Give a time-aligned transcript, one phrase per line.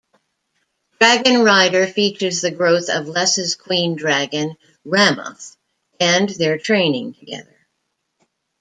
[0.99, 5.55] "Dragonrider" features the growth of Lessa's queen dragon, Ramoth,
[5.99, 7.67] and their training together.